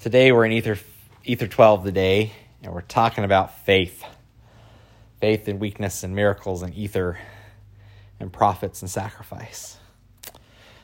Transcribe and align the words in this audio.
Today 0.00 0.32
we're 0.32 0.46
in 0.46 0.52
Ether, 0.52 0.78
Ether 1.24 1.46
12 1.46 1.84
today, 1.84 2.32
and 2.62 2.72
we're 2.72 2.80
talking 2.80 3.22
about 3.22 3.66
faith. 3.66 4.02
Faith 5.20 5.46
and 5.46 5.60
weakness 5.60 6.02
and 6.02 6.16
miracles 6.16 6.62
and 6.62 6.74
ether 6.74 7.18
and 8.18 8.32
prophets 8.32 8.80
and 8.80 8.90
sacrifice. 8.90 9.76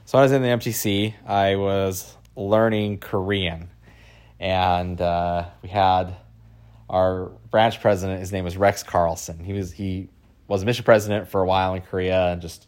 So 0.04 0.18
I 0.18 0.20
was 0.20 0.32
in 0.32 0.42
the 0.42 0.48
MTC, 0.48 1.14
I 1.26 1.56
was 1.56 2.14
learning 2.36 2.98
Korean, 2.98 3.70
and 4.38 5.00
uh, 5.00 5.46
we 5.62 5.70
had 5.70 6.14
our 6.90 7.30
branch 7.50 7.80
president, 7.80 8.20
his 8.20 8.32
name 8.32 8.44
was 8.44 8.58
Rex 8.58 8.82
Carlson. 8.82 9.42
He 9.42 9.54
was 9.54 9.72
he 9.72 10.10
was 10.46 10.62
mission 10.62 10.84
president 10.84 11.28
for 11.28 11.40
a 11.40 11.46
while 11.46 11.72
in 11.72 11.80
Korea 11.80 12.32
and 12.32 12.42
just 12.42 12.66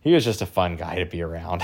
he 0.00 0.14
was 0.14 0.24
just 0.24 0.40
a 0.40 0.46
fun 0.46 0.76
guy 0.76 1.00
to 1.00 1.04
be 1.04 1.20
around. 1.20 1.62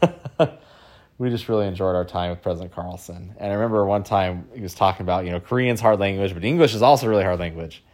we 1.18 1.30
just 1.30 1.48
really 1.48 1.66
enjoyed 1.66 1.94
our 1.94 2.04
time 2.04 2.30
with 2.30 2.42
President 2.42 2.72
Carlson. 2.72 3.34
And 3.38 3.52
I 3.52 3.54
remember 3.54 3.84
one 3.84 4.02
time 4.02 4.48
he 4.54 4.60
was 4.60 4.74
talking 4.74 5.02
about, 5.02 5.24
you 5.24 5.30
know, 5.30 5.40
Korean's 5.40 5.80
hard 5.80 6.00
language, 6.00 6.34
but 6.34 6.44
English 6.44 6.74
is 6.74 6.82
also 6.82 7.06
really 7.06 7.22
hard 7.22 7.38
language. 7.38 7.84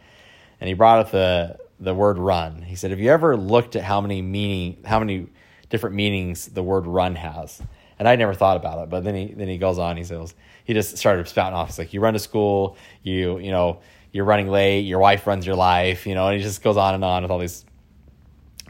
And 0.59 0.67
he 0.67 0.73
brought 0.73 0.99
up 0.99 1.11
the 1.11 1.57
the 1.79 1.93
word 1.95 2.19
run. 2.19 2.61
He 2.61 2.75
said, 2.75 2.91
"Have 2.91 2.99
you 2.99 3.11
ever 3.11 3.35
looked 3.35 3.75
at 3.75 3.83
how 3.83 4.01
many 4.01 4.21
meaning 4.21 4.83
how 4.85 4.99
many 4.99 5.27
different 5.69 5.95
meanings 5.95 6.47
the 6.47 6.63
word 6.63 6.85
run 6.85 7.15
has?" 7.15 7.61
And 7.97 8.07
I 8.07 8.15
never 8.15 8.33
thought 8.33 8.57
about 8.57 8.83
it, 8.83 8.89
but 8.89 9.03
then 9.03 9.15
he 9.15 9.33
then 9.33 9.47
he 9.47 9.57
goes 9.57 9.79
on. 9.79 9.97
He 9.97 10.03
says 10.03 10.35
he 10.63 10.73
just 10.73 10.97
started 10.97 11.27
spouting 11.27 11.55
off. 11.55 11.69
He's 11.69 11.79
like, 11.79 11.93
"You 11.93 11.99
run 12.01 12.13
to 12.13 12.19
school, 12.19 12.77
you 13.01 13.39
you 13.39 13.51
know, 13.51 13.79
you're 14.11 14.25
running 14.25 14.47
late. 14.47 14.81
Your 14.81 14.99
wife 14.99 15.25
runs 15.25 15.45
your 15.45 15.55
life, 15.55 16.05
you 16.05 16.13
know." 16.13 16.27
And 16.27 16.37
he 16.37 16.43
just 16.43 16.61
goes 16.63 16.77
on 16.77 16.93
and 16.93 17.03
on 17.03 17.23
with 17.23 17.31
all 17.31 17.39
these 17.39 17.65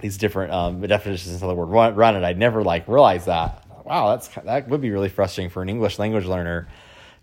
these 0.02 0.18
different 0.18 0.52
um, 0.54 0.82
definitions 0.82 1.42
of 1.42 1.48
the 1.48 1.54
word 1.54 1.66
run, 1.66 1.96
run. 1.96 2.16
And 2.16 2.26
I'd 2.26 2.38
never 2.38 2.64
like 2.64 2.88
realized 2.88 3.28
that 3.28 3.66
wow, 3.86 4.12
that's 4.12 4.28
that 4.30 4.68
would 4.70 4.82
be 4.82 4.92
really 4.92 5.10
frustrating 5.10 5.50
for 5.50 5.62
an 5.62 5.70
English 5.70 6.00
language 6.00 6.26
learner. 6.26 6.68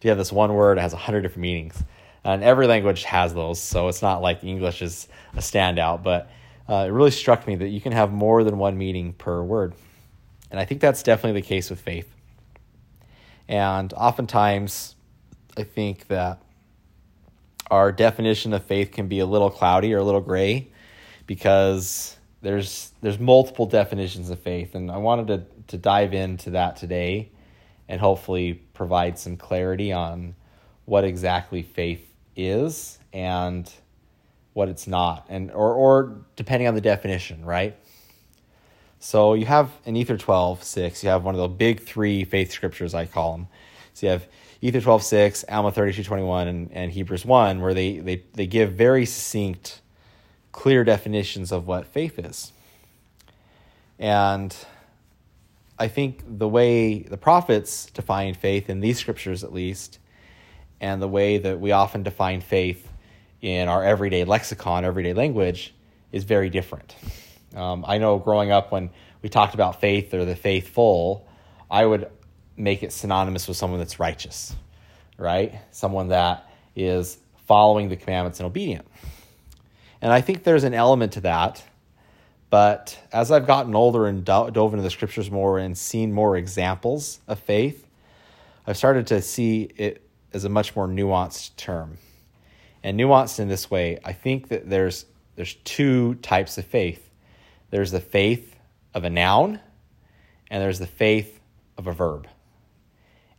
To 0.01 0.09
have 0.09 0.19
this 0.19 0.31
one 0.31 0.55
word 0.55 0.79
that 0.79 0.83
has 0.83 0.93
a 0.93 0.97
hundred 0.97 1.23
different 1.23 1.43
meanings, 1.43 1.83
and 2.23 2.45
every 2.45 2.69
language 2.69 3.03
has 3.05 3.35
those, 3.35 3.61
so 3.61 3.89
it's 3.89 4.03
not 4.03 4.23
like 4.23 4.45
English 4.45 4.81
is 4.81 5.09
a 5.35 5.41
standout. 5.41 6.05
But 6.05 6.31
uh, 6.69 6.85
it 6.87 6.91
really 6.91 7.11
struck 7.11 7.47
me 7.47 7.57
that 7.57 7.69
you 7.69 7.81
can 7.81 7.93
have 7.93 8.13
more 8.13 8.45
than 8.45 8.59
one 8.59 8.79
meaning 8.79 9.13
per 9.13 9.43
word, 9.43 9.75
and 10.51 10.61
I 10.61 10.65
think 10.65 10.81
that's 10.81 11.03
definitely 11.03 11.41
the 11.41 11.47
case 11.47 11.69
with 11.69 11.81
faith. 11.81 12.09
And 13.49 13.93
oftentimes, 13.95 14.95
I 15.57 15.65
think 15.65 16.07
that 16.09 16.41
our 17.71 17.93
definition 17.93 18.53
of 18.53 18.65
faith 18.65 18.93
can 18.93 19.09
be 19.09 19.19
a 19.19 19.27
little 19.27 19.51
cloudy 19.51 19.93
or 19.95 19.99
a 19.99 20.05
little 20.05 20.21
gray 20.21 20.69
because 21.27 22.18
there's 22.43 22.93
there's 23.01 23.19
multiple 23.19 23.67
definitions 23.67 24.31
of 24.31 24.39
faith 24.39 24.75
and 24.75 24.91
I 24.91 24.99
wanted 24.99 25.27
to 25.29 25.43
to 25.69 25.79
dive 25.79 26.15
into 26.15 26.51
that 26.51 26.77
today 26.77 27.31
and 27.89 28.01
hopefully 28.01 28.55
provide 28.75 29.19
some 29.19 29.37
clarity 29.37 29.93
on 29.93 30.35
what 30.85 31.05
exactly 31.05 31.63
faith 31.63 32.07
is 32.37 32.99
and 33.13 33.71
what 34.53 34.69
it's 34.69 34.87
not 34.87 35.27
and 35.29 35.51
or 35.51 35.75
or 35.75 36.17
depending 36.37 36.69
on 36.69 36.75
the 36.75 36.81
definition, 36.81 37.45
right? 37.45 37.77
So 39.01 39.35
you 39.35 39.47
have 39.47 39.71
in 39.85 39.97
Ether 39.97 40.17
12, 40.17 40.63
6, 40.63 41.05
you 41.05 41.11
have 41.11 41.25
one 41.25 41.35
of 41.35 41.41
the 41.41 41.49
big 41.49 41.81
three 41.81 42.25
faith 42.25 42.51
scriptures, 42.51 42.95
I 42.95 43.07
call 43.07 43.33
them. 43.33 43.49
So 43.95 44.07
you 44.07 44.13
have 44.13 44.27
Ether 44.61 44.81
12, 44.81 45.03
6, 45.05 45.45
Alma 45.49 45.71
32, 45.71 46.03
21, 46.03 46.49
and, 46.49 46.73
and 46.73 46.91
Hebrews 46.91 47.25
1, 47.25 47.61
where 47.61 47.75
they, 47.75 47.99
they, 47.99 48.25
they 48.35 48.47
give 48.47 48.73
very 48.73 49.07
succinct, 49.07 49.83
clear 50.59 50.83
definitions 50.83 51.53
of 51.53 51.69
what 51.69 51.87
faith 51.87 52.19
is. 52.19 52.51
And 53.97 54.53
I 55.79 55.87
think 55.87 56.25
the 56.27 56.49
way 56.49 56.99
the 56.99 57.17
prophets 57.17 57.87
define 57.87 58.35
faith, 58.35 58.69
in 58.69 58.81
these 58.81 58.99
scriptures 58.99 59.45
at 59.45 59.53
least, 59.53 60.01
and 60.81 61.01
the 61.01 61.07
way 61.07 61.39
that 61.39 61.61
we 61.61 61.71
often 61.71 62.03
define 62.03 62.41
faith 62.41 62.91
in 63.41 63.69
our 63.69 63.85
everyday 63.85 64.25
lexicon, 64.25 64.85
everyday 64.85 65.13
language, 65.13 65.77
is 66.11 66.25
very 66.25 66.51
different. 66.51 66.97
Um, 67.55 67.85
I 67.87 67.99
know 67.99 68.19
growing 68.19 68.51
up 68.51 68.73
when 68.73 68.91
we 69.23 69.29
talked 69.29 69.55
about 69.55 69.81
faith 69.81 70.13
or 70.13 70.25
the 70.25 70.35
faithful, 70.35 71.29
I 71.71 71.87
would 71.87 72.11
make 72.57 72.83
it 72.83 72.93
synonymous 72.93 73.47
with 73.47 73.57
someone 73.57 73.79
that's 73.79 74.01
righteous, 74.01 74.57
right? 75.19 75.55
Someone 75.71 76.09
that 76.09 76.51
is 76.75 77.17
following 77.47 77.91
the 77.91 77.97
commandments 77.97 78.41
and 78.41 78.47
obedient. 78.47 78.89
And 80.01 80.13
I 80.13 80.21
think 80.21 80.45
there's 80.45 80.65
an 80.65 80.75
element 80.75 81.13
to 81.13 81.21
that 81.23 81.63
but 82.51 82.99
as 83.13 83.31
I've 83.31 83.47
gotten 83.47 83.75
older 83.75 84.07
and 84.07 84.25
dove 84.25 84.57
into 84.57 84.83
the 84.83 84.91
scriptures 84.91 85.31
more 85.31 85.59
and 85.59 85.77
seen 85.77 86.13
more 86.13 86.37
examples 86.37 87.21
of 87.29 87.39
faith, 87.39 87.87
I've 88.67 88.77
started 88.77 89.07
to 89.09 89.21
see 89.21 89.71
it 89.77 90.03
as 90.33 90.45
a 90.45 90.49
much 90.49 90.75
more 90.75 90.87
nuanced 90.87 91.57
term. 91.57 91.99
And 92.83 92.99
nuanced 92.99 93.39
in 93.41 93.49
this 93.49 93.71
way, 93.71 93.99
I 94.05 94.13
think 94.13 94.49
that 94.49 94.69
there's 94.69 95.05
there's 95.37 95.55
two 95.65 96.15
types 96.17 96.59
of 96.59 96.65
faith. 96.65 97.11
There's 97.71 97.93
the 97.93 98.01
faith 98.01 98.57
of 98.93 99.05
a 99.05 99.11
noun 99.11 99.61
and 100.51 100.63
there's 100.63 100.79
the 100.79 100.87
faith 100.87 101.39
of 101.77 101.87
a 101.87 101.93
verb. 101.93 102.27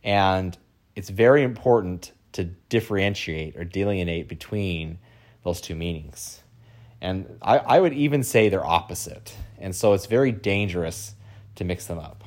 And 0.02 0.56
it's 0.94 1.10
very 1.10 1.42
important 1.42 2.12
to 2.32 2.44
differentiate 2.44 3.56
or 3.56 3.64
delineate 3.64 4.28
between 4.28 4.98
those 5.44 5.60
two 5.60 5.74
meanings. 5.74 6.40
And 7.00 7.38
I, 7.40 7.58
I 7.58 7.80
would 7.80 7.92
even 7.92 8.22
say 8.22 8.48
they're 8.48 8.66
opposite. 8.66 9.34
And 9.58 9.74
so 9.74 9.92
it's 9.92 10.06
very 10.06 10.32
dangerous 10.32 11.14
to 11.56 11.64
mix 11.64 11.86
them 11.86 11.98
up. 11.98 12.24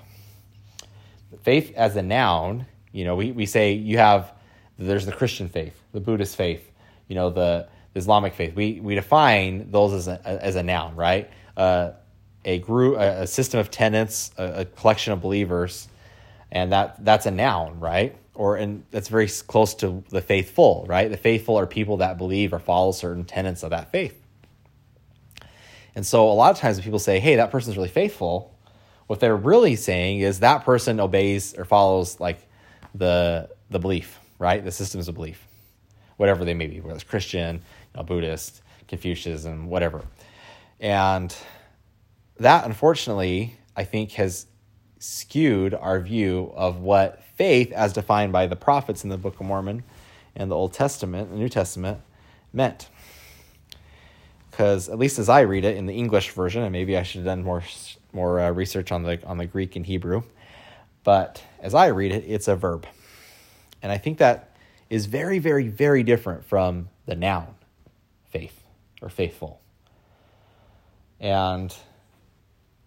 Faith 1.42 1.74
as 1.76 1.96
a 1.96 2.02
noun, 2.02 2.66
you 2.92 3.06
know, 3.06 3.16
we, 3.16 3.32
we 3.32 3.46
say 3.46 3.74
you 3.74 3.98
have, 3.98 4.32
there's 4.78 5.06
the 5.06 5.12
Christian 5.12 5.50
faith, 5.50 5.80
the 5.92 6.00
Buddhist 6.00 6.36
faith, 6.36 6.72
you 7.08 7.16
know, 7.16 7.30
the, 7.30 7.68
the 7.94 8.00
Islamic 8.00 8.34
faith. 8.34 8.56
We, 8.56 8.80
we 8.80 8.96
define 8.96 9.70
those 9.72 9.94
as 9.94 10.08
a, 10.08 10.22
as 10.26 10.56
a 10.56 10.64
noun, 10.64 10.96
right? 10.96 11.30
Uh, 11.58 11.92
a 12.46 12.60
group, 12.60 12.98
a, 12.98 13.28
system 13.28 13.60
of 13.60 13.72
tenets, 13.72 14.32
a, 14.38 14.62
a 14.62 14.66
collection 14.66 15.14
of 15.14 15.22
believers, 15.22 15.88
and 16.52 16.72
that 16.72 17.04
that's 17.04 17.26
a 17.26 17.32
noun, 17.32 17.80
right? 17.80 18.16
Or 18.36 18.58
and 18.58 18.84
that's 18.92 19.08
very 19.08 19.28
close 19.28 19.74
to 19.76 20.04
the 20.10 20.22
faithful, 20.22 20.86
right? 20.88 21.10
The 21.10 21.18
faithful 21.18 21.58
are 21.58 21.66
people 21.66 21.98
that 21.98 22.18
believe 22.18 22.54
or 22.54 22.60
follow 22.60 22.92
certain 22.92 23.24
tenets 23.26 23.64
of 23.64 23.70
that 23.72 23.92
faith. 23.92 24.23
And 25.96 26.06
so 26.06 26.30
a 26.30 26.34
lot 26.34 26.52
of 26.52 26.58
times 26.58 26.78
when 26.78 26.84
people 26.84 27.00
say, 27.00 27.20
hey, 27.20 27.36
that 27.36 27.52
person's 27.52 27.78
really 27.78 27.90
faithful, 27.90 28.58
what 29.08 29.20
they're 29.20 29.36
really 29.36 29.76
saying 29.76 30.20
is 30.20 30.40
that 30.40 30.66
person 30.66 31.00
obeys 31.00 31.54
or 31.56 31.66
follows 31.66 32.20
like 32.20 32.40
the 32.96 33.50
the 33.70 33.80
belief, 33.80 34.20
right? 34.40 34.64
The 34.64 34.72
systems 34.72 35.08
of 35.08 35.16
belief, 35.16 35.46
whatever 36.18 36.46
they 36.46 36.54
may 36.54 36.68
be, 36.68 36.80
whether 36.80 36.96
it's 36.96 37.04
Christian, 37.04 37.56
you 37.56 37.62
know, 37.96 38.04
Buddhist, 38.04 38.62
Confucianism, 38.88 39.68
whatever. 39.68 40.04
And 40.80 41.36
that, 42.38 42.66
unfortunately, 42.66 43.58
I 43.76 43.84
think 43.84 44.12
has 44.14 44.46
skewed 45.00 45.74
our 45.74 46.00
view 46.00 46.52
of 46.56 46.80
what 46.80 47.24
faith, 47.36 47.72
as 47.72 47.94
defined 47.94 48.32
by 48.32 48.48
the 48.48 48.56
prophets 48.56 49.04
in 49.04 49.10
the 49.10 49.18
Book 49.18 49.40
of 49.40 49.46
Mormon 49.46 49.84
and 50.36 50.50
the 50.50 50.56
Old 50.56 50.74
Testament, 50.74 51.32
the 51.32 51.38
New 51.38 51.50
Testament, 51.50 52.00
meant 52.52 52.90
because 54.54 54.88
at 54.88 55.00
least 55.00 55.18
as 55.18 55.30
I 55.30 55.42
read 55.42 55.66
it 55.66 55.78
in 55.78 55.88
the 55.88 55.96
English 55.96 56.30
version, 56.30 56.62
and 56.62 56.72
maybe 56.72 56.96
I 56.96 57.02
should 57.02 57.20
have 57.20 57.26
done 57.26 57.44
more 57.44 57.64
more 58.12 58.40
uh, 58.40 58.52
research 58.52 58.92
on 58.92 59.02
the 59.02 59.20
on 59.26 59.40
the 59.40 59.48
Greek 59.48 59.76
and 59.76 59.84
Hebrew, 59.84 60.22
but 61.04 61.44
as 61.60 61.74
I 61.74 61.88
read 61.88 62.12
it, 62.12 62.24
it's 62.28 62.48
a 62.48 62.56
verb, 62.56 62.86
and 63.82 63.92
I 63.92 63.98
think 63.98 64.20
that 64.20 64.56
is 64.92 65.08
very, 65.08 65.40
very, 65.40 65.70
very 65.70 66.04
different 66.04 66.46
from 66.46 66.90
the 67.08 67.16
noun, 67.16 67.56
faith 68.30 68.64
or 69.02 69.10
faithful, 69.10 69.60
and 71.20 71.76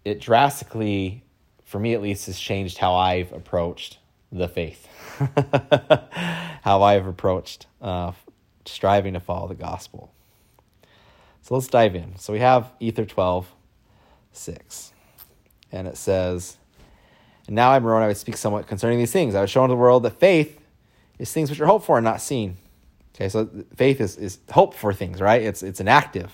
it 0.05 0.21
drastically, 0.21 1.25
for 1.65 1.79
me 1.79 1.93
at 1.93 2.01
least, 2.01 2.27
has 2.27 2.39
changed 2.39 2.77
how 2.77 2.95
I've 2.95 3.33
approached 3.33 3.99
the 4.31 4.47
faith, 4.47 4.87
how 6.61 6.81
I've 6.81 7.07
approached 7.07 7.67
uh, 7.81 8.13
striving 8.65 9.15
to 9.15 9.19
follow 9.19 9.49
the 9.49 9.55
gospel. 9.55 10.13
So 11.47 11.55
let's 11.55 11.67
dive 11.67 11.95
in. 11.95 12.17
So 12.17 12.33
we 12.33 12.39
have 12.39 12.73
Ether 12.81 13.05
12, 13.05 13.49
6. 14.33 14.91
And 15.71 15.87
it 15.87 15.95
says, 15.95 16.57
And 17.47 17.55
now 17.55 17.71
I, 17.71 17.79
Moroni, 17.79 18.03
I 18.03 18.07
would 18.09 18.17
speak 18.17 18.35
somewhat 18.35 18.67
concerning 18.67 18.99
these 18.99 19.13
things. 19.13 19.33
I 19.33 19.39
would 19.39 19.49
show 19.49 19.63
unto 19.63 19.71
the 19.71 19.79
world 19.79 20.03
that 20.03 20.19
faith 20.19 20.59
is 21.17 21.31
things 21.31 21.49
which 21.49 21.61
are 21.61 21.65
hoped 21.65 21.85
for 21.85 21.97
and 21.97 22.03
not 22.03 22.19
seen. 22.19 22.57
Okay, 23.15 23.29
so 23.29 23.49
faith 23.77 24.01
is, 24.01 24.17
is 24.17 24.39
hope 24.51 24.73
for 24.73 24.91
things, 24.91 25.21
right? 25.21 25.41
It's, 25.41 25.63
it's 25.63 25.79
an 25.79 25.87
active 25.87 26.33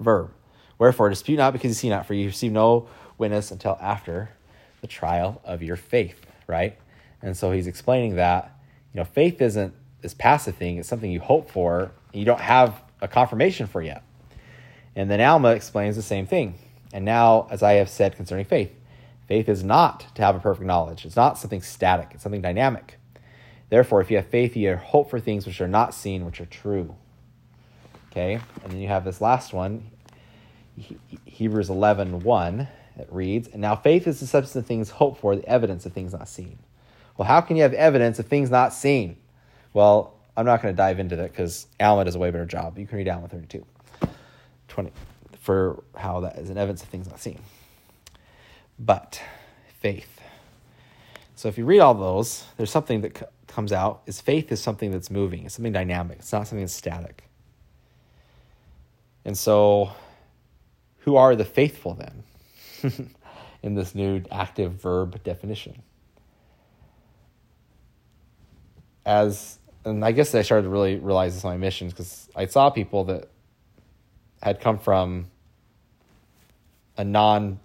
verb. 0.00 0.32
Wherefore, 0.76 1.08
dispute 1.08 1.36
not 1.36 1.52
because 1.52 1.68
you 1.68 1.74
see 1.74 1.88
not, 1.88 2.04
for 2.04 2.14
you 2.14 2.26
receive 2.26 2.50
no 2.50 2.88
witness 3.16 3.52
until 3.52 3.78
after 3.80 4.30
the 4.80 4.88
trial 4.88 5.40
of 5.44 5.62
your 5.62 5.76
faith, 5.76 6.26
right? 6.48 6.76
And 7.22 7.36
so 7.36 7.52
he's 7.52 7.68
explaining 7.68 8.16
that, 8.16 8.58
you 8.92 8.98
know, 8.98 9.04
faith 9.04 9.40
isn't 9.40 9.72
this 10.00 10.14
passive 10.14 10.56
thing, 10.56 10.78
it's 10.78 10.88
something 10.88 11.12
you 11.12 11.20
hope 11.20 11.48
for, 11.48 11.92
and 12.12 12.18
you 12.18 12.24
don't 12.24 12.40
have 12.40 12.82
a 13.00 13.06
confirmation 13.06 13.68
for 13.68 13.80
yet. 13.80 14.02
And 14.98 15.08
then 15.08 15.20
Alma 15.20 15.50
explains 15.50 15.94
the 15.94 16.02
same 16.02 16.26
thing. 16.26 16.58
And 16.92 17.04
now, 17.04 17.46
as 17.52 17.62
I 17.62 17.74
have 17.74 17.88
said 17.88 18.16
concerning 18.16 18.46
faith, 18.46 18.74
faith 19.28 19.48
is 19.48 19.62
not 19.62 20.12
to 20.16 20.22
have 20.22 20.34
a 20.34 20.40
perfect 20.40 20.66
knowledge. 20.66 21.06
It's 21.06 21.14
not 21.14 21.38
something 21.38 21.62
static, 21.62 22.08
it's 22.14 22.24
something 22.24 22.42
dynamic. 22.42 22.98
Therefore, 23.70 24.00
if 24.00 24.10
you 24.10 24.16
have 24.16 24.26
faith, 24.26 24.56
you 24.56 24.74
hope 24.74 25.08
for 25.08 25.20
things 25.20 25.46
which 25.46 25.60
are 25.60 25.68
not 25.68 25.94
seen, 25.94 26.26
which 26.26 26.40
are 26.40 26.46
true. 26.46 26.96
Okay? 28.10 28.40
And 28.64 28.72
then 28.72 28.80
you 28.80 28.88
have 28.88 29.04
this 29.04 29.20
last 29.20 29.52
one, 29.52 29.88
Hebrews 31.26 31.70
11 31.70 32.20
1. 32.20 32.68
It 32.98 33.08
reads, 33.12 33.46
And 33.46 33.60
now 33.60 33.76
faith 33.76 34.08
is 34.08 34.18
the 34.18 34.26
substance 34.26 34.64
of 34.64 34.66
things 34.66 34.90
hoped 34.90 35.20
for, 35.20 35.36
the 35.36 35.48
evidence 35.48 35.86
of 35.86 35.92
things 35.92 36.12
not 36.12 36.28
seen. 36.28 36.58
Well, 37.16 37.28
how 37.28 37.40
can 37.40 37.54
you 37.54 37.62
have 37.62 37.72
evidence 37.74 38.18
of 38.18 38.26
things 38.26 38.50
not 38.50 38.74
seen? 38.74 39.16
Well, 39.72 40.14
I'm 40.36 40.44
not 40.44 40.60
going 40.60 40.74
to 40.74 40.76
dive 40.76 40.98
into 40.98 41.14
that 41.14 41.30
because 41.30 41.68
Alma 41.78 42.04
does 42.04 42.16
a 42.16 42.18
way 42.18 42.32
better 42.32 42.46
job. 42.46 42.76
You 42.78 42.86
can 42.88 42.98
read 42.98 43.08
Alma 43.08 43.28
32 43.28 43.64
20, 44.68 44.92
for 45.40 45.82
how 45.96 46.20
that 46.20 46.38
is 46.38 46.50
an 46.50 46.58
evidence 46.58 46.82
of 46.82 46.88
things 46.88 47.08
not 47.08 47.20
seen. 47.20 47.40
But 48.78 49.20
faith. 49.80 50.20
So 51.34 51.48
if 51.48 51.56
you 51.56 51.64
read 51.64 51.80
all 51.80 51.94
those, 51.94 52.44
there's 52.56 52.70
something 52.70 53.00
that 53.02 53.18
c- 53.18 53.24
comes 53.46 53.72
out 53.72 54.02
is 54.06 54.20
faith 54.20 54.50
is 54.50 54.60
something 54.60 54.90
that's 54.90 55.10
moving. 55.10 55.44
It's 55.44 55.54
something 55.54 55.72
dynamic. 55.72 56.18
It's 56.18 56.32
not 56.32 56.46
something 56.48 56.64
that's 56.64 56.72
static. 56.72 57.24
And 59.24 59.36
so 59.36 59.92
who 61.00 61.16
are 61.16 61.36
the 61.36 61.44
faithful 61.44 61.94
then 61.94 63.14
in 63.62 63.74
this 63.74 63.94
new 63.94 64.22
active 64.30 64.72
verb 64.72 65.22
definition? 65.22 65.82
As 69.06 69.58
and 69.84 70.04
I 70.04 70.12
guess 70.12 70.34
I 70.34 70.42
started 70.42 70.64
to 70.64 70.68
really 70.68 70.96
realize 70.96 71.34
this 71.34 71.44
on 71.44 71.52
my 71.52 71.56
missions 71.56 71.92
because 71.92 72.28
I 72.36 72.46
saw 72.46 72.68
people 72.70 73.04
that 73.04 73.30
had 74.42 74.60
come 74.60 74.78
from 74.78 75.26
a 76.96 77.04
non 77.04 77.60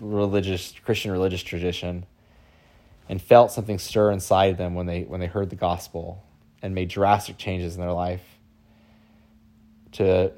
religious 0.00 0.74
Christian 0.84 1.10
religious 1.10 1.42
tradition 1.42 2.06
and 3.08 3.20
felt 3.20 3.52
something 3.52 3.78
stir 3.78 4.10
inside 4.10 4.58
them 4.58 4.74
when 4.74 4.86
they 4.86 5.02
when 5.02 5.20
they 5.20 5.26
heard 5.26 5.50
the 5.50 5.56
gospel 5.56 6.22
and 6.62 6.74
made 6.74 6.88
drastic 6.88 7.38
changes 7.38 7.74
in 7.74 7.80
their 7.80 7.92
life 7.92 8.24
to 9.92 10.32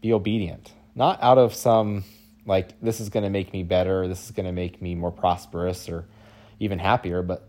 be 0.00 0.12
obedient. 0.12 0.72
Not 0.94 1.22
out 1.22 1.38
of 1.38 1.54
some 1.54 2.04
like 2.46 2.80
this 2.80 3.00
is 3.00 3.08
going 3.08 3.24
to 3.24 3.30
make 3.30 3.52
me 3.52 3.62
better 3.62 4.08
this 4.08 4.24
is 4.24 4.30
going 4.30 4.46
to 4.46 4.52
make 4.52 4.82
me 4.82 4.94
more 4.94 5.10
prosperous 5.10 5.88
or 5.88 6.06
even 6.58 6.78
happier 6.78 7.22
but 7.22 7.48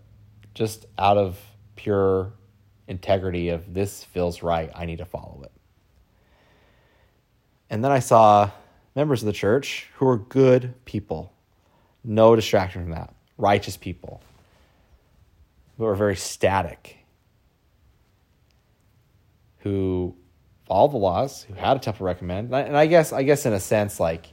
just 0.54 0.86
out 0.98 1.18
of 1.18 1.40
pure 1.76 2.32
integrity 2.88 3.50
of 3.50 3.74
this 3.74 4.04
feels 4.04 4.44
right 4.44 4.72
i 4.76 4.86
need 4.86 4.98
to 4.98 5.06
follow 5.06 5.42
it 5.44 5.52
and 7.70 7.84
then 7.84 7.92
i 7.92 8.00
saw 8.00 8.50
members 8.96 9.22
of 9.22 9.28
the 9.28 9.34
church 9.34 9.88
who 9.96 10.06
were 10.06 10.18
good 10.18 10.74
people. 10.86 11.34
No 12.04 12.36
distraction 12.36 12.84
from 12.84 12.92
that. 12.92 13.14
Righteous 13.38 13.78
people. 13.78 14.22
Who 15.78 15.86
are 15.86 15.96
very 15.96 16.16
static. 16.16 16.98
Who 19.60 20.16
followed 20.68 20.92
the 20.92 20.98
laws, 20.98 21.44
who 21.44 21.54
had 21.54 21.78
a 21.78 21.80
temple 21.80 22.06
recommend, 22.06 22.48
and 22.48 22.56
I, 22.56 22.62
and 22.62 22.78
I 22.78 22.86
guess 22.86 23.14
I 23.14 23.24
guess 23.24 23.46
in 23.46 23.54
a 23.54 23.60
sense 23.60 24.00
like 24.00 24.28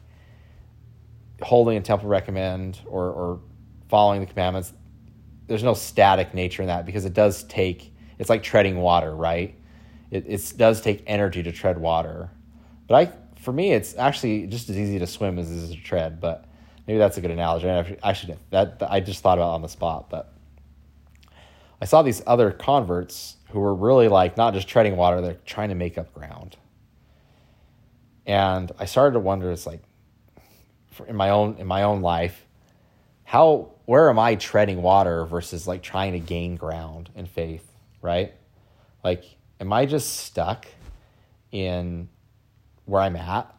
holding 1.40 1.76
a 1.76 1.80
temple 1.80 2.08
recommend 2.08 2.80
or, 2.86 3.04
or 3.06 3.40
following 3.88 4.20
the 4.20 4.26
commandments, 4.26 4.72
there's 5.46 5.62
no 5.62 5.74
static 5.74 6.34
nature 6.34 6.62
in 6.62 6.68
that 6.68 6.84
because 6.84 7.04
it 7.04 7.14
does 7.14 7.44
take 7.44 7.92
it's 8.18 8.28
like 8.28 8.42
treading 8.42 8.78
water, 8.78 9.14
right? 9.14 9.54
It 10.10 10.24
it 10.26 10.52
does 10.56 10.80
take 10.80 11.04
energy 11.06 11.42
to 11.44 11.52
tread 11.52 11.78
water, 11.78 12.30
but 12.90 13.08
I 13.08 13.12
for 13.40 13.52
me 13.52 13.72
it's 13.72 13.96
actually 13.96 14.48
just 14.48 14.68
as 14.68 14.76
easy 14.76 14.98
to 14.98 15.06
swim 15.06 15.38
as 15.38 15.48
it 15.48 15.54
is 15.54 15.70
to 15.70 15.76
tread. 15.76 16.20
But 16.20 16.44
maybe 16.88 16.98
that's 16.98 17.16
a 17.18 17.20
good 17.20 17.30
analogy. 17.30 17.68
Actually, 18.02 18.36
that 18.50 18.82
I 18.82 18.98
just 18.98 19.22
thought 19.22 19.38
about 19.38 19.50
on 19.50 19.62
the 19.62 19.68
spot, 19.68 20.10
but 20.10 20.34
I 21.80 21.84
saw 21.84 22.02
these 22.02 22.20
other 22.26 22.50
converts 22.50 23.36
who 23.50 23.60
were 23.60 23.76
really 23.76 24.08
like 24.08 24.36
not 24.36 24.54
just 24.54 24.66
treading 24.66 24.96
water, 24.96 25.20
they're 25.20 25.38
trying 25.46 25.68
to 25.68 25.76
make 25.76 25.98
up 25.98 26.12
ground. 26.12 26.56
And 28.26 28.72
I 28.76 28.86
started 28.86 29.14
to 29.14 29.20
wonder, 29.20 29.52
it's 29.52 29.66
like 29.66 29.82
in 31.06 31.14
my 31.14 31.30
own 31.30 31.58
in 31.60 31.68
my 31.68 31.84
own 31.84 32.02
life, 32.02 32.44
how 33.22 33.70
where 33.84 34.10
am 34.10 34.18
I 34.18 34.34
treading 34.34 34.82
water 34.82 35.24
versus 35.26 35.68
like 35.68 35.82
trying 35.82 36.14
to 36.14 36.18
gain 36.18 36.56
ground 36.56 37.08
in 37.14 37.26
faith, 37.26 37.72
right? 38.02 38.34
Like, 39.04 39.24
am 39.60 39.72
I 39.72 39.86
just 39.86 40.16
stuck 40.16 40.66
in 41.52 42.08
where 42.90 43.02
I'm 43.02 43.16
at, 43.16 43.52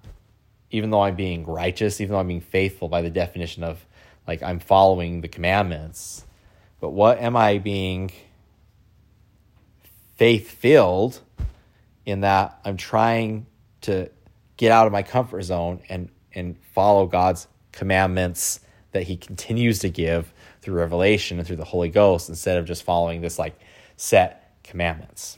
even 0.69 0.89
though 0.89 1.01
I'm 1.01 1.15
being 1.15 1.45
righteous, 1.45 2.01
even 2.01 2.13
though 2.13 2.19
I'm 2.19 2.27
being 2.27 2.41
faithful 2.41 2.89
by 2.89 3.01
the 3.01 3.09
definition 3.09 3.63
of 3.63 3.85
like 4.27 4.43
I'm 4.43 4.59
following 4.59 5.21
the 5.21 5.27
commandments? 5.27 6.25
But 6.79 6.89
what 6.89 7.19
am 7.19 7.35
I 7.37 7.59
being 7.59 8.11
faith 10.15 10.51
filled 10.51 11.21
in 12.05 12.21
that 12.21 12.59
I'm 12.65 12.77
trying 12.77 13.45
to 13.81 14.09
get 14.57 14.71
out 14.71 14.85
of 14.85 14.91
my 14.91 15.03
comfort 15.03 15.43
zone 15.43 15.81
and 15.89 16.09
and 16.33 16.57
follow 16.73 17.07
God's 17.07 17.47
commandments 17.71 18.59
that 18.91 19.03
he 19.03 19.15
continues 19.15 19.79
to 19.79 19.89
give 19.89 20.33
through 20.61 20.75
revelation 20.75 21.37
and 21.37 21.47
through 21.47 21.55
the 21.55 21.63
Holy 21.63 21.89
Ghost 21.89 22.29
instead 22.29 22.57
of 22.57 22.65
just 22.65 22.83
following 22.83 23.21
this 23.21 23.39
like 23.39 23.59
set 23.95 24.59
commandments. 24.63 25.37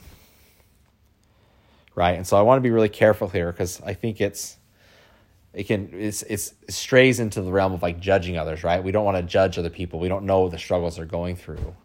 Right? 1.96 2.18
And 2.18 2.26
so 2.26 2.38
I 2.38 2.42
want 2.42 2.58
to 2.58 2.62
be 2.62 2.72
really 2.72 2.90
careful 2.90 3.28
here 3.28 3.52
because 3.52 3.82
I 3.82 3.94
think 3.94 4.20
it's 4.20 4.58
it 5.54 5.68
can 5.68 5.90
it's, 5.94 6.24
it's 6.24 6.54
it 6.68 6.74
strays 6.74 7.20
into 7.20 7.42
the 7.42 7.52
realm 7.52 7.74
of 7.74 7.84
like 7.84 8.00
judging 8.00 8.38
others, 8.38 8.64
right? 8.64 8.84
We 8.84 8.92
don't 8.92 9.06
want 9.06 9.18
to 9.18 9.24
judge 9.24 9.60
other 9.60 9.70
people. 9.70 10.00
We 10.00 10.08
don't 10.08 10.26
know 10.26 10.50
the 10.50 10.58
struggles 10.58 10.96
they're 10.96 11.06
going 11.06 11.36
through. 11.36 11.76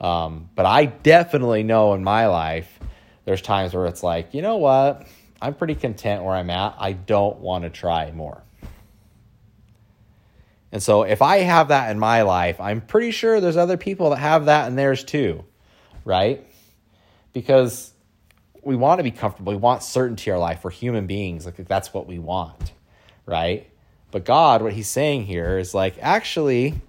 Um, 0.00 0.48
but 0.54 0.66
I 0.66 0.86
definitely 0.86 1.62
know 1.62 1.94
in 1.94 2.02
my 2.02 2.26
life, 2.26 2.80
there's 3.24 3.42
times 3.42 3.74
where 3.74 3.86
it's 3.86 4.02
like, 4.02 4.34
you 4.34 4.42
know 4.42 4.56
what? 4.56 5.06
I'm 5.42 5.54
pretty 5.54 5.74
content 5.74 6.24
where 6.24 6.34
I'm 6.34 6.50
at. 6.50 6.74
I 6.78 6.92
don't 6.92 7.38
want 7.38 7.64
to 7.64 7.70
try 7.70 8.10
more. 8.10 8.42
And 10.72 10.82
so 10.82 11.02
if 11.02 11.22
I 11.22 11.38
have 11.38 11.68
that 11.68 11.90
in 11.90 11.98
my 11.98 12.22
life, 12.22 12.60
I'm 12.60 12.80
pretty 12.80 13.10
sure 13.10 13.40
there's 13.40 13.56
other 13.56 13.76
people 13.76 14.10
that 14.10 14.18
have 14.18 14.46
that 14.46 14.68
in 14.68 14.76
theirs 14.76 15.02
too, 15.02 15.44
right? 16.04 16.46
Because 17.32 17.92
we 18.62 18.76
want 18.76 18.98
to 18.98 19.02
be 19.02 19.10
comfortable. 19.10 19.52
We 19.52 19.58
want 19.58 19.82
certainty 19.82 20.30
in 20.30 20.34
our 20.34 20.40
life. 20.40 20.64
We're 20.64 20.70
human 20.70 21.06
beings. 21.06 21.46
Like 21.46 21.56
that's 21.56 21.92
what 21.94 22.06
we 22.06 22.18
want, 22.18 22.72
right? 23.26 23.70
But 24.10 24.24
God, 24.24 24.62
what 24.62 24.72
he's 24.72 24.88
saying 24.88 25.26
here 25.26 25.58
is 25.58 25.74
like, 25.74 25.96
actually, 26.00 26.80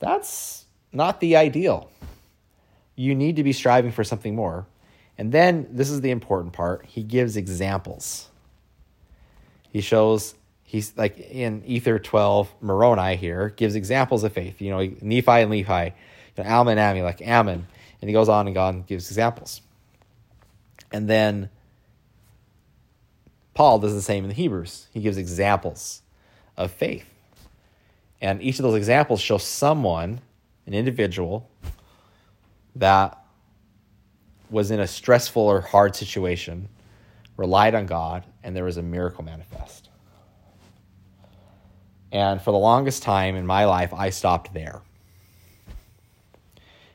that's 0.00 0.64
not 0.92 1.20
the 1.20 1.36
ideal 1.36 1.90
you 2.98 3.14
need 3.14 3.36
to 3.36 3.44
be 3.44 3.52
striving 3.52 3.92
for 3.92 4.02
something 4.02 4.34
more. 4.34 4.66
And 5.16 5.30
then 5.30 5.68
this 5.70 5.88
is 5.88 6.00
the 6.00 6.10
important 6.10 6.52
part. 6.52 6.84
He 6.84 7.04
gives 7.04 7.36
examples. 7.36 8.28
He 9.70 9.80
shows 9.80 10.34
he's 10.64 10.96
like 10.96 11.18
in 11.18 11.62
Ether 11.64 12.00
12, 12.00 12.52
Moroni 12.60 13.14
here 13.14 13.50
gives 13.50 13.76
examples 13.76 14.24
of 14.24 14.32
faith. 14.32 14.60
You 14.60 14.70
know, 14.70 14.78
Nephi 14.80 15.30
and 15.30 15.52
Lehi, 15.52 15.92
you 16.36 16.44
know, 16.44 16.68
and 16.68 16.80
Ami, 16.80 17.02
like 17.02 17.22
Ammon. 17.22 17.66
And 18.00 18.08
he 18.08 18.12
goes 18.12 18.28
on 18.28 18.48
and 18.48 18.56
on 18.56 18.82
gives 18.82 19.08
examples. 19.08 19.60
And 20.92 21.08
then 21.08 21.50
Paul 23.54 23.78
does 23.78 23.94
the 23.94 24.02
same 24.02 24.24
in 24.24 24.28
the 24.28 24.34
Hebrews. 24.34 24.86
He 24.92 25.00
gives 25.00 25.16
examples 25.16 26.02
of 26.56 26.70
faith. 26.70 27.06
And 28.20 28.42
each 28.42 28.58
of 28.58 28.62
those 28.62 28.76
examples 28.76 29.20
show 29.20 29.38
someone, 29.38 30.20
an 30.66 30.74
individual, 30.74 31.48
that 32.76 33.18
was 34.50 34.70
in 34.70 34.80
a 34.80 34.86
stressful 34.86 35.42
or 35.42 35.60
hard 35.60 35.94
situation, 35.94 36.68
relied 37.36 37.74
on 37.74 37.86
God, 37.86 38.24
and 38.42 38.56
there 38.56 38.64
was 38.64 38.76
a 38.76 38.82
miracle 38.82 39.24
manifest. 39.24 39.88
And 42.10 42.40
for 42.40 42.52
the 42.52 42.58
longest 42.58 43.02
time 43.02 43.36
in 43.36 43.46
my 43.46 43.66
life, 43.66 43.92
I 43.92 44.10
stopped 44.10 44.54
there. 44.54 44.80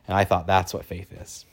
And 0.08 0.18
I 0.18 0.26
thought 0.26 0.48
that's 0.48 0.74
what 0.74 0.84
faith 0.86 1.14
is. 1.14 1.46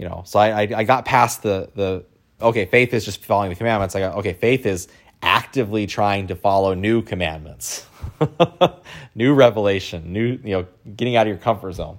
You 0.00 0.08
know, 0.08 0.22
so 0.24 0.38
I, 0.38 0.62
I, 0.62 0.68
I 0.76 0.84
got 0.84 1.04
past 1.04 1.42
the, 1.42 1.68
the, 1.74 2.06
okay, 2.40 2.64
faith 2.64 2.94
is 2.94 3.04
just 3.04 3.22
following 3.22 3.50
the 3.50 3.54
commandments. 3.54 3.94
I 3.94 4.00
got, 4.00 4.14
okay, 4.16 4.32
faith 4.32 4.64
is 4.64 4.88
actively 5.20 5.86
trying 5.86 6.28
to 6.28 6.36
follow 6.36 6.72
new 6.72 7.02
commandments, 7.02 7.84
new 9.14 9.34
revelation, 9.34 10.10
new, 10.10 10.38
you 10.42 10.52
know, 10.52 10.66
getting 10.96 11.16
out 11.16 11.26
of 11.26 11.28
your 11.28 11.36
comfort 11.36 11.72
zone. 11.72 11.98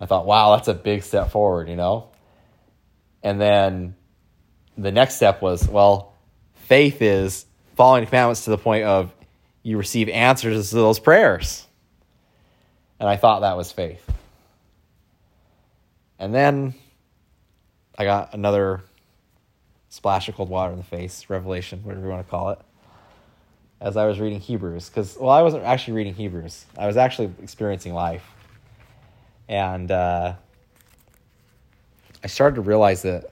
I 0.00 0.06
thought, 0.06 0.26
wow, 0.26 0.56
that's 0.56 0.66
a 0.66 0.74
big 0.74 1.04
step 1.04 1.30
forward, 1.30 1.68
you 1.68 1.76
know? 1.76 2.08
And 3.22 3.40
then 3.40 3.94
the 4.76 4.90
next 4.90 5.14
step 5.14 5.40
was, 5.40 5.68
well, 5.68 6.14
faith 6.64 7.00
is 7.00 7.46
following 7.76 8.02
the 8.02 8.06
commandments 8.06 8.46
to 8.46 8.50
the 8.50 8.58
point 8.58 8.82
of 8.82 9.14
you 9.62 9.78
receive 9.78 10.08
answers 10.08 10.70
to 10.70 10.74
those 10.74 10.98
prayers. 10.98 11.64
And 12.98 13.08
I 13.08 13.14
thought 13.14 13.42
that 13.42 13.56
was 13.56 13.70
faith. 13.70 14.04
And 16.18 16.34
then 16.34 16.74
I 17.98 18.04
got 18.04 18.32
another 18.32 18.82
splash 19.88 20.28
of 20.28 20.36
cold 20.36 20.48
water 20.48 20.72
in 20.72 20.78
the 20.78 20.84
face, 20.84 21.28
revelation, 21.28 21.80
whatever 21.82 22.06
you 22.06 22.12
want 22.12 22.24
to 22.24 22.30
call 22.30 22.50
it, 22.50 22.60
as 23.80 23.96
I 23.96 24.06
was 24.06 24.20
reading 24.20 24.38
Hebrews. 24.38 24.88
Because, 24.88 25.16
well, 25.18 25.30
I 25.30 25.42
wasn't 25.42 25.64
actually 25.64 25.94
reading 25.94 26.14
Hebrews, 26.14 26.64
I 26.78 26.86
was 26.86 26.96
actually 26.96 27.32
experiencing 27.42 27.92
life. 27.94 28.24
And 29.48 29.90
uh, 29.90 30.34
I 32.22 32.26
started 32.26 32.56
to 32.56 32.60
realize 32.60 33.02
that 33.02 33.30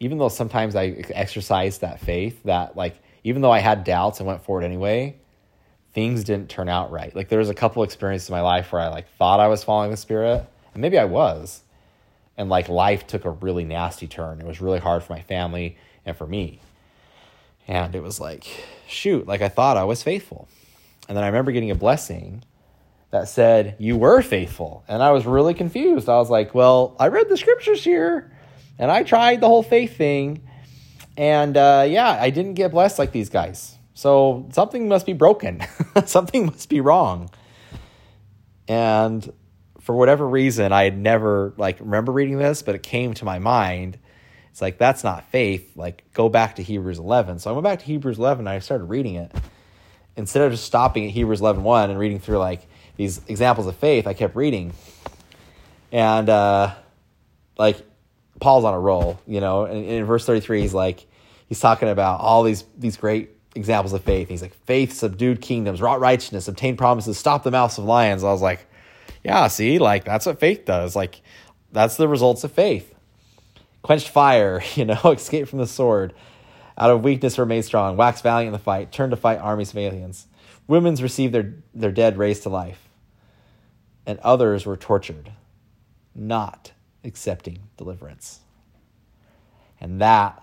even 0.00 0.18
though 0.18 0.28
sometimes 0.28 0.76
I 0.76 0.88
exercised 1.14 1.80
that 1.80 2.00
faith, 2.00 2.42
that 2.44 2.76
like 2.76 2.98
even 3.24 3.42
though 3.42 3.52
I 3.52 3.60
had 3.60 3.84
doubts 3.84 4.20
and 4.20 4.26
went 4.26 4.44
forward 4.44 4.64
anyway, 4.64 5.16
things 5.94 6.24
didn't 6.24 6.50
turn 6.50 6.68
out 6.68 6.90
right. 6.90 7.14
Like 7.16 7.28
there 7.28 7.38
was 7.38 7.48
a 7.48 7.54
couple 7.54 7.82
experiences 7.82 8.28
in 8.28 8.34
my 8.34 8.42
life 8.42 8.72
where 8.72 8.82
I 8.82 8.88
like 8.88 9.08
thought 9.16 9.40
I 9.40 9.48
was 9.48 9.64
following 9.64 9.90
the 9.90 9.96
Spirit, 9.96 10.44
and 10.74 10.82
maybe 10.82 10.98
I 10.98 11.06
was, 11.06 11.62
and 12.36 12.48
like 12.48 12.68
life 12.68 13.06
took 13.06 13.24
a 13.24 13.30
really 13.30 13.64
nasty 13.64 14.06
turn. 14.06 14.40
It 14.40 14.46
was 14.46 14.60
really 14.60 14.78
hard 14.78 15.02
for 15.02 15.12
my 15.12 15.22
family 15.22 15.76
and 16.04 16.16
for 16.16 16.26
me, 16.26 16.60
and 17.66 17.94
it 17.94 18.02
was 18.02 18.20
like, 18.20 18.46
shoot, 18.86 19.26
like 19.26 19.42
I 19.42 19.48
thought 19.48 19.76
I 19.76 19.84
was 19.84 20.02
faithful, 20.02 20.48
and 21.08 21.16
then 21.16 21.24
I 21.24 21.28
remember 21.28 21.52
getting 21.52 21.70
a 21.70 21.76
blessing 21.76 22.44
that 23.10 23.28
said 23.28 23.76
you 23.78 23.96
were 23.96 24.22
faithful, 24.22 24.84
and 24.88 25.02
I 25.02 25.12
was 25.12 25.26
really 25.26 25.54
confused. 25.54 26.08
I 26.08 26.16
was 26.18 26.30
like, 26.30 26.54
well, 26.54 26.96
I 26.98 27.08
read 27.08 27.28
the 27.28 27.36
scriptures 27.36 27.82
here, 27.82 28.30
and 28.78 28.90
I 28.90 29.02
tried 29.02 29.40
the 29.40 29.46
whole 29.46 29.62
faith 29.62 29.96
thing, 29.96 30.42
and 31.16 31.56
uh, 31.56 31.86
yeah, 31.88 32.18
I 32.20 32.30
didn't 32.30 32.54
get 32.54 32.70
blessed 32.70 32.98
like 32.98 33.12
these 33.12 33.28
guys. 33.30 33.76
So 33.96 34.46
something 34.52 34.88
must 34.88 35.06
be 35.06 35.14
broken. 35.14 35.62
something 36.04 36.46
must 36.46 36.68
be 36.68 36.82
wrong. 36.82 37.30
And 38.68 39.32
for 39.86 39.94
whatever 39.94 40.28
reason, 40.28 40.72
I 40.72 40.82
had 40.82 40.98
never 40.98 41.54
like 41.56 41.78
remember 41.78 42.10
reading 42.10 42.38
this, 42.38 42.60
but 42.60 42.74
it 42.74 42.82
came 42.82 43.14
to 43.14 43.24
my 43.24 43.38
mind. 43.38 43.96
It's 44.50 44.60
like 44.60 44.78
that's 44.78 45.04
not 45.04 45.30
faith. 45.30 45.76
Like 45.76 46.02
go 46.12 46.28
back 46.28 46.56
to 46.56 46.62
Hebrews 46.64 46.98
11. 46.98 47.38
So 47.38 47.50
I 47.50 47.52
went 47.52 47.62
back 47.62 47.78
to 47.78 47.84
Hebrews 47.84 48.18
11 48.18 48.40
and 48.40 48.48
I 48.48 48.58
started 48.58 48.86
reading 48.86 49.14
it. 49.14 49.30
Instead 50.16 50.42
of 50.42 50.50
just 50.50 50.64
stopping 50.64 51.04
at 51.04 51.12
Hebrews 51.12 51.40
11:1 51.40 51.90
and 51.90 52.00
reading 52.00 52.18
through 52.18 52.38
like 52.38 52.66
these 52.96 53.20
examples 53.28 53.68
of 53.68 53.76
faith, 53.76 54.08
I 54.08 54.12
kept 54.12 54.34
reading. 54.34 54.72
And 55.92 56.28
uh 56.28 56.74
like 57.56 57.80
Paul's 58.40 58.64
on 58.64 58.74
a 58.74 58.80
roll, 58.80 59.20
you 59.24 59.40
know. 59.40 59.66
And 59.66 59.84
in 59.84 60.04
verse 60.04 60.26
33 60.26 60.62
he's 60.62 60.74
like 60.74 61.06
he's 61.48 61.60
talking 61.60 61.88
about 61.88 62.20
all 62.20 62.42
these 62.42 62.64
these 62.76 62.96
great 62.96 63.30
examples 63.54 63.92
of 63.92 64.02
faith. 64.02 64.28
He's 64.28 64.42
like, 64.42 64.54
faith 64.64 64.94
subdued 64.94 65.40
kingdoms, 65.40 65.80
wrought 65.80 66.00
righteousness, 66.00 66.48
obtained 66.48 66.76
promises, 66.76 67.16
stopped 67.16 67.44
the 67.44 67.52
mouths 67.52 67.78
of 67.78 67.84
lions. 67.84 68.24
I 68.24 68.32
was 68.32 68.42
like, 68.42 68.66
yeah, 69.26 69.48
see, 69.48 69.80
like 69.80 70.04
that's 70.04 70.24
what 70.24 70.38
faith 70.38 70.64
does. 70.64 70.94
Like 70.94 71.20
that's 71.72 71.96
the 71.96 72.06
results 72.06 72.44
of 72.44 72.52
faith. 72.52 72.94
Quenched 73.82 74.08
fire, 74.08 74.62
you 74.76 74.84
know, 74.84 75.00
escape 75.04 75.48
from 75.48 75.58
the 75.58 75.66
sword. 75.66 76.14
Out 76.78 76.90
of 76.90 77.02
weakness 77.02 77.36
remain 77.36 77.64
strong, 77.64 77.96
wax 77.96 78.20
valiant 78.20 78.48
in 78.48 78.52
the 78.52 78.60
fight, 78.60 78.92
turn 78.92 79.10
to 79.10 79.16
fight 79.16 79.40
armies 79.40 79.70
of 79.70 79.78
aliens. 79.78 80.28
Women's 80.68 81.02
received 81.02 81.34
their, 81.34 81.54
their 81.74 81.90
dead 81.90 82.18
raised 82.18 82.44
to 82.44 82.50
life, 82.50 82.88
and 84.04 84.20
others 84.20 84.64
were 84.64 84.76
tortured, 84.76 85.32
not 86.14 86.72
accepting 87.02 87.60
deliverance. 87.76 88.40
And 89.80 90.00
that 90.00 90.40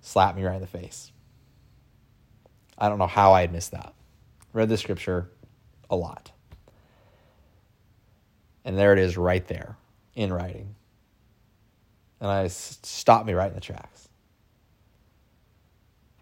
slapped 0.00 0.36
me 0.36 0.44
right 0.44 0.56
in 0.56 0.60
the 0.60 0.66
face. 0.66 1.12
I 2.76 2.88
don't 2.88 2.98
know 2.98 3.06
how 3.06 3.32
I 3.32 3.42
had 3.42 3.52
missed 3.52 3.72
that. 3.72 3.94
Read 4.52 4.70
the 4.70 4.76
scripture 4.76 5.28
a 5.88 5.96
lot. 5.96 6.32
And 8.68 8.76
there 8.76 8.92
it 8.92 8.98
is 8.98 9.16
right 9.16 9.48
there 9.48 9.78
in 10.14 10.30
writing. 10.30 10.74
And 12.20 12.30
I 12.30 12.48
stopped 12.48 13.26
me 13.26 13.32
right 13.32 13.48
in 13.48 13.54
the 13.54 13.62
tracks. 13.62 14.10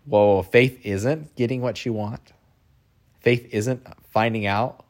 Whoa, 0.05 0.45
faith 0.45 0.79
isn't 0.87 1.35
getting 1.35 1.61
what 1.61 1.85
you 1.85 1.93
want. 1.93 2.33
Faith 3.19 3.49
isn't 3.51 3.85
finding 4.11 4.47
out 4.47 4.85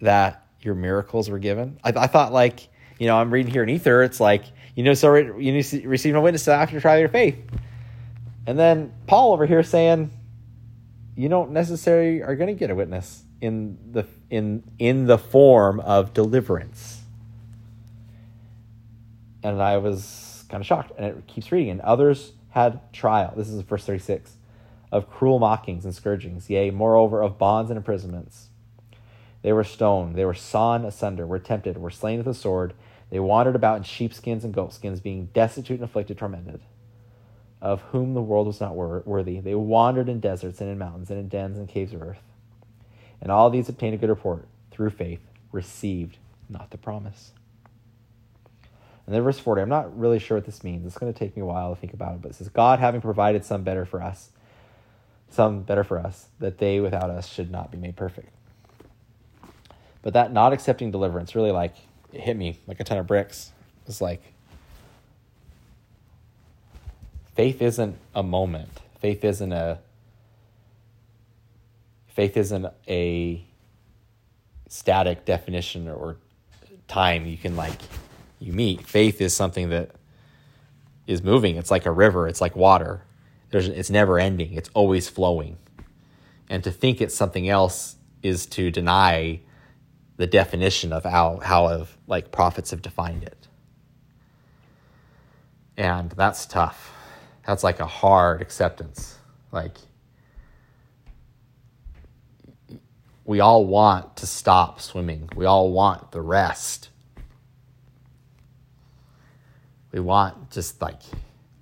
that 0.00 0.46
your 0.60 0.76
miracles 0.76 1.28
were 1.28 1.40
given. 1.40 1.80
I, 1.82 1.88
I 1.88 2.06
thought, 2.06 2.32
like, 2.32 2.68
you 3.00 3.08
know, 3.08 3.16
I'm 3.16 3.32
reading 3.32 3.52
here 3.52 3.64
in 3.64 3.68
Ether, 3.68 4.04
it's 4.04 4.20
like, 4.20 4.44
you 4.76 4.84
know, 4.84 4.94
so 4.94 5.16
you 5.16 5.50
need 5.50 5.64
to 5.64 5.88
receive 5.88 6.14
a 6.14 6.20
witness 6.20 6.46
after 6.46 6.80
trial 6.80 6.98
of 6.98 7.00
your 7.00 7.08
faith. 7.08 7.36
And 8.46 8.56
then 8.56 8.94
Paul 9.08 9.32
over 9.32 9.44
here 9.44 9.64
saying, 9.64 10.12
you 11.16 11.28
don't 11.28 11.50
necessarily 11.50 12.22
are 12.22 12.36
going 12.36 12.46
to 12.46 12.54
get 12.54 12.70
a 12.70 12.76
witness 12.76 13.24
in 13.42 13.76
the 13.90 14.06
in 14.30 14.62
in 14.78 15.06
the 15.06 15.18
form 15.18 15.80
of 15.80 16.14
deliverance. 16.14 17.02
And 19.42 19.60
I 19.60 19.76
was 19.76 20.44
kind 20.48 20.62
of 20.62 20.66
shocked, 20.66 20.92
and 20.96 21.04
it 21.04 21.26
keeps 21.26 21.52
reading. 21.52 21.72
And 21.72 21.80
others 21.82 22.32
had 22.50 22.80
trial. 22.92 23.34
This 23.36 23.48
is 23.48 23.60
verse 23.62 23.84
thirty 23.84 23.98
six, 23.98 24.36
of 24.90 25.10
cruel 25.10 25.38
mockings 25.38 25.84
and 25.84 25.94
scourgings, 25.94 26.48
yea, 26.48 26.70
moreover 26.70 27.20
of 27.20 27.36
bonds 27.36 27.70
and 27.70 27.76
imprisonments. 27.76 28.48
They 29.42 29.52
were 29.52 29.64
stoned, 29.64 30.14
they 30.14 30.24
were 30.24 30.34
sawn 30.34 30.84
asunder, 30.84 31.26
were 31.26 31.40
tempted, 31.40 31.76
were 31.76 31.90
slain 31.90 32.18
with 32.18 32.26
the 32.26 32.34
sword. 32.34 32.74
They 33.10 33.18
wandered 33.18 33.56
about 33.56 33.76
in 33.78 33.82
sheepskins 33.82 34.44
and 34.44 34.54
goatskins, 34.54 35.00
being 35.00 35.26
destitute 35.34 35.80
and 35.80 35.84
afflicted, 35.84 36.16
tormented 36.16 36.60
of 37.60 37.80
whom 37.92 38.14
the 38.14 38.22
world 38.22 38.46
was 38.46 38.60
not 38.60 38.74
worthy. 38.74 39.38
They 39.38 39.54
wandered 39.54 40.08
in 40.08 40.18
deserts 40.18 40.60
and 40.60 40.68
in 40.68 40.78
mountains 40.78 41.10
and 41.10 41.20
in 41.20 41.28
dens 41.28 41.58
and 41.58 41.68
caves 41.68 41.92
of 41.92 42.02
earth. 42.02 42.22
And 43.22 43.30
all 43.30 43.48
these 43.48 43.68
obtained 43.68 43.94
a 43.94 43.98
good 43.98 44.10
report 44.10 44.46
through 44.72 44.90
faith, 44.90 45.20
received 45.52 46.18
not 46.48 46.70
the 46.70 46.76
promise. 46.76 47.30
And 49.06 49.14
then 49.14 49.22
verse 49.22 49.38
40, 49.38 49.62
I'm 49.62 49.68
not 49.68 49.96
really 49.98 50.18
sure 50.18 50.36
what 50.36 50.44
this 50.44 50.62
means. 50.62 50.84
It's 50.84 50.98
going 50.98 51.12
to 51.12 51.18
take 51.18 51.36
me 51.36 51.42
a 51.42 51.46
while 51.46 51.74
to 51.74 51.80
think 51.80 51.94
about 51.94 52.16
it, 52.16 52.22
but 52.22 52.32
it 52.32 52.34
says, 52.34 52.48
God 52.48 52.80
having 52.80 53.00
provided 53.00 53.44
some 53.44 53.62
better 53.62 53.84
for 53.84 54.02
us, 54.02 54.30
some 55.30 55.62
better 55.62 55.84
for 55.84 55.98
us, 55.98 56.26
that 56.40 56.58
they 56.58 56.80
without 56.80 57.10
us 57.10 57.28
should 57.28 57.50
not 57.50 57.70
be 57.70 57.78
made 57.78 57.96
perfect. 57.96 58.28
But 60.02 60.14
that 60.14 60.32
not 60.32 60.52
accepting 60.52 60.90
deliverance 60.90 61.34
really 61.34 61.52
like 61.52 61.74
it 62.12 62.20
hit 62.20 62.36
me 62.36 62.58
like 62.66 62.80
a 62.80 62.84
ton 62.84 62.98
of 62.98 63.06
bricks. 63.06 63.52
It's 63.86 64.00
like 64.00 64.22
faith 67.34 67.62
isn't 67.62 67.96
a 68.14 68.22
moment. 68.22 68.80
Faith 69.00 69.24
isn't 69.24 69.52
a 69.52 69.78
faith 72.12 72.36
isn't 72.36 72.66
a 72.88 73.44
static 74.68 75.24
definition 75.24 75.88
or 75.88 76.16
time 76.88 77.26
you 77.26 77.36
can 77.36 77.56
like 77.56 77.78
you 78.38 78.52
meet. 78.52 78.86
Faith 78.86 79.20
is 79.20 79.34
something 79.34 79.70
that 79.70 79.90
is 81.06 81.22
moving. 81.22 81.56
It's 81.56 81.70
like 81.70 81.86
a 81.86 81.90
river, 81.90 82.28
it's 82.28 82.40
like 82.40 82.56
water. 82.56 83.02
There's 83.50 83.68
it's 83.68 83.90
never 83.90 84.18
ending. 84.18 84.54
It's 84.54 84.70
always 84.74 85.08
flowing. 85.08 85.58
And 86.48 86.64
to 86.64 86.70
think 86.70 87.00
it's 87.00 87.14
something 87.14 87.48
else 87.48 87.96
is 88.22 88.46
to 88.46 88.70
deny 88.70 89.40
the 90.16 90.26
definition 90.26 90.92
of 90.92 91.04
how 91.04 91.40
how 91.42 91.66
of 91.66 91.96
like 92.06 92.30
prophets 92.30 92.70
have 92.70 92.82
defined 92.82 93.24
it. 93.24 93.48
And 95.76 96.10
that's 96.12 96.46
tough 96.46 96.92
that's 97.46 97.64
like 97.64 97.80
a 97.80 97.86
hard 97.86 98.40
acceptance. 98.40 99.16
Like, 99.50 99.76
we 103.24 103.40
all 103.40 103.64
want 103.64 104.16
to 104.16 104.26
stop 104.26 104.80
swimming, 104.80 105.28
we 105.36 105.44
all 105.44 105.70
want 105.70 106.12
the 106.12 106.20
rest. 106.20 106.88
We 109.92 110.00
want 110.00 110.50
just 110.50 110.80
like 110.80 111.00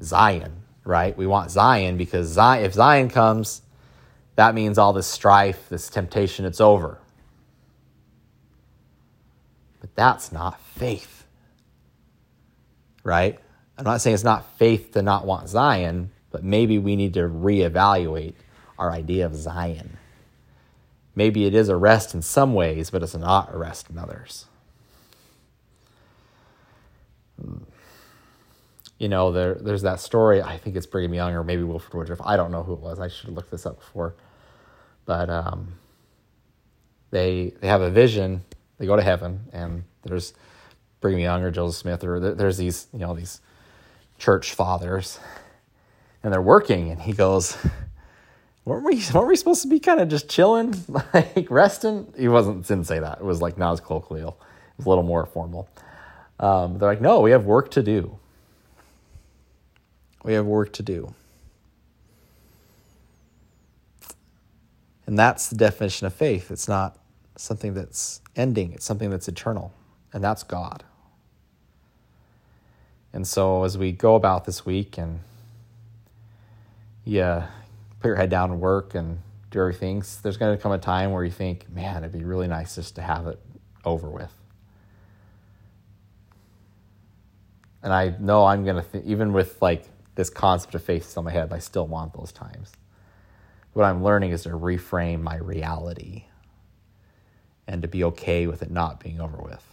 Zion, 0.00 0.62
right? 0.85 1.17
We 1.17 1.26
want 1.26 1.50
Zion 1.50 1.97
because 1.97 2.29
Zion, 2.29 2.64
if 2.64 2.75
Zion 2.75 3.09
comes, 3.09 3.62
that 4.37 4.55
means 4.55 4.79
all 4.79 4.93
this 4.93 5.09
strife, 5.09 5.69
this 5.69 5.88
temptation, 5.88 6.45
it's 6.45 6.61
over. 6.61 6.99
But 9.81 9.95
that's 9.97 10.31
not 10.31 10.61
faith, 10.61 11.26
right? 13.02 13.38
I'm 13.76 13.85
not 13.85 14.00
saying 14.00 14.14
it's 14.14 14.25
not 14.25 14.47
faith 14.59 14.93
to 14.93 15.02
not 15.02 15.26
want 15.26 15.49
Zion, 15.49 16.11
but 16.31 16.45
maybe 16.45 16.79
we 16.79 16.97
need 16.97 17.14
to 17.14 17.29
reevaluate 17.29 18.35
our 18.79 18.93
idea 18.93 19.26
of 19.26 19.35
Zion. 19.35 19.97
Maybe 21.14 21.45
it 21.45 21.55
is 21.55 21.69
a 21.69 21.76
rest 21.76 22.14
in 22.14 22.23
some 22.23 22.55
ways, 22.55 22.90
but 22.90 23.02
it's 23.02 23.17
not 23.17 23.55
a 23.55 23.59
rest 23.59 23.90
in 23.90 23.99
others. 23.99 24.47
You 28.99 29.09
know, 29.09 29.33
there, 29.33 29.55
there's 29.55 29.83
that 29.83 30.00
story. 30.00 30.43
I 30.43 30.59
think 30.59 30.76
it's 30.76 30.87
Brigham 30.87 31.14
Young 31.14 31.35
or 31.35 31.43
maybe 31.43 31.62
Wilford 31.62 31.95
Woodruff. 31.95 32.21
I 32.23 32.37
don't 32.37 32.52
know 32.52 32.62
who 32.62 32.75
it 32.75 32.81
was. 32.81 33.00
I 33.00 33.09
should 33.09 33.26
have 33.26 33.35
looked 33.35 33.50
this 33.50 33.67
up 33.67 33.79
before. 33.79 34.14
But 35.07 35.31
um, 35.31 35.75
they 37.11 37.55
they 37.61 37.69
have 37.69 37.81
a 37.81 37.90
vision. 37.90 38.45
They 38.79 38.87
go 38.87 38.97
to 38.97 39.02
heaven, 39.02 39.40
and 39.52 39.85
there's 40.02 40.35
Brigham 41.00 41.21
Young 41.21 41.43
or 41.43 41.50
Joseph 41.50 41.81
Smith, 41.81 42.05
or 42.05 42.21
there's 42.35 42.59
these 42.59 42.87
you 42.93 43.00
know 43.00 43.14
these 43.14 43.40
church 44.19 44.52
fathers, 44.52 45.19
and 46.23 46.33
they're 46.33 46.43
working, 46.43 46.90
and 46.90 47.00
he 47.00 47.12
goes, 47.12 47.57
weren't 48.64 48.85
we, 48.85 49.02
weren't 49.14 49.29
we 49.29 49.37
supposed 49.37 49.62
to 49.62 49.69
be 49.69 49.81
kind 49.81 50.00
of 50.00 50.09
just 50.09 50.29
chilling, 50.29 50.75
like 51.14 51.50
resting? 51.50 52.12
He 52.17 52.29
wasn't, 52.29 52.67
didn't 52.67 52.87
say 52.87 52.99
that. 52.99 53.19
It 53.19 53.25
was 53.25 53.40
like 53.40 53.59
not 53.59 53.73
as 53.73 53.81
colloquial. 53.81 54.38
It 54.40 54.79
was 54.79 54.87
a 54.87 54.88
little 54.88 55.05
more 55.05 55.26
formal. 55.26 55.69
Um, 56.38 56.79
they're 56.79 56.88
like, 56.88 57.00
no, 57.00 57.21
we 57.21 57.33
have 57.33 57.45
work 57.45 57.71
to 57.73 57.83
do. 57.83 58.19
We 60.23 60.35
have 60.35 60.47
work 60.47 60.73
to 60.75 60.83
do. 60.83 61.14
And 65.07 65.19
that's 65.19 65.49
the 65.49 65.57
definition 65.57 66.07
of 66.07 66.14
faith. 66.14 66.50
It's 66.50 66.69
not 66.69 66.99
something 67.37 67.75
that's 67.75 68.21
ending, 68.37 68.73
it's 68.73 68.85
something 68.85 69.11
that's 69.11 69.26
eternal, 69.29 69.73
and 70.12 70.23
that's 70.23 70.43
God. 70.43 70.85
And 73.12 73.26
so 73.26 73.64
as 73.64 73.76
we 73.76 73.93
go 73.93 74.14
about 74.14 74.45
this 74.45 74.64
week 74.64 74.99
and 74.99 75.21
yeah, 77.05 77.49
put 78.00 78.09
your 78.09 78.16
head 78.16 78.30
down 78.30 78.50
and 78.50 78.61
work 78.61 78.95
and 78.95 79.21
do 79.50 79.61
everything, 79.61 80.02
there's 80.23 80.37
going 80.37 80.57
to 80.57 80.62
come 80.62 80.73
a 80.73 80.78
time 80.78 81.12
where 81.12 81.25
you 81.25 81.30
think, 81.30 81.69
man, 81.71 81.99
it'd 81.99 82.12
be 82.12 82.25
really 82.25 82.49
nice 82.49 82.76
just 82.76 82.97
to 82.97 83.02
have 83.02 83.26
it 83.26 83.38
over 83.85 84.09
with. 84.09 84.33
And 87.83 87.92
I 87.92 88.14
know 88.19 88.45
I'm 88.45 88.64
going 88.64 88.76
to, 88.76 88.83
th- 88.83 89.04
even 89.04 89.33
with 89.33 89.61
like 89.61 89.85
this 90.14 90.30
concept 90.30 90.75
of 90.75 90.83
faith 90.83 91.09
still 91.09 91.21
in 91.21 91.26
my 91.26 91.30
head, 91.33 91.52
I 91.52 91.59
still 91.59 91.87
want 91.87 92.14
those 92.14 92.33
times. 92.33 92.73
What 93.73 93.85
I'm 93.85 94.02
learning 94.02 94.33
is 94.33 94.42
to 94.42 94.50
reframe 94.50 95.23
my 95.23 95.37
reality 95.37 96.25
and 97.66 97.83
to 97.83 97.88
be 97.88 98.04
okay 98.04 98.47
with 98.47 98.62
it 98.62 98.71
not 98.71 99.00
being 99.00 99.21
over 99.21 99.38
with. 99.38 99.64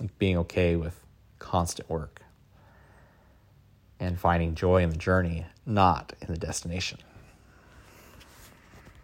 Like 0.00 0.16
being 0.18 0.36
okay 0.38 0.76
with 0.76 1.00
constant 1.38 1.88
work 1.88 2.22
and 4.00 4.18
finding 4.18 4.54
joy 4.54 4.82
in 4.82 4.90
the 4.90 4.96
journey, 4.96 5.46
not 5.66 6.12
in 6.20 6.32
the 6.32 6.38
destination. 6.38 6.98